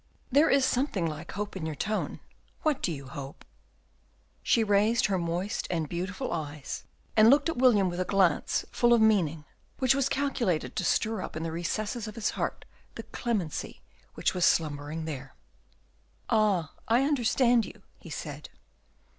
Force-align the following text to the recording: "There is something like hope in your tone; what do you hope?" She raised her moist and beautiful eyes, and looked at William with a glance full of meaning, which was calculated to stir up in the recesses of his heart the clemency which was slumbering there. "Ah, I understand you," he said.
"There 0.31 0.49
is 0.49 0.65
something 0.65 1.05
like 1.05 1.33
hope 1.33 1.55
in 1.55 1.63
your 1.63 1.75
tone; 1.75 2.21
what 2.63 2.81
do 2.81 2.91
you 2.91 3.05
hope?" 3.07 3.45
She 4.41 4.63
raised 4.63 5.05
her 5.05 5.19
moist 5.19 5.67
and 5.69 5.87
beautiful 5.87 6.33
eyes, 6.33 6.85
and 7.15 7.29
looked 7.29 7.49
at 7.49 7.57
William 7.57 7.87
with 7.87 7.99
a 7.99 8.03
glance 8.05 8.65
full 8.71 8.93
of 8.93 8.99
meaning, 9.01 9.45
which 9.77 9.93
was 9.93 10.09
calculated 10.09 10.75
to 10.75 10.83
stir 10.83 11.21
up 11.21 11.35
in 11.35 11.43
the 11.43 11.51
recesses 11.51 12.07
of 12.07 12.15
his 12.15 12.31
heart 12.31 12.65
the 12.95 13.03
clemency 13.03 13.79
which 14.15 14.33
was 14.33 14.43
slumbering 14.43 15.05
there. 15.05 15.35
"Ah, 16.31 16.73
I 16.87 17.03
understand 17.03 17.63
you," 17.67 17.83
he 17.99 18.09
said. 18.09 18.49